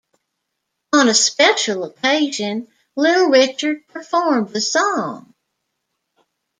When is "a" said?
1.09-1.13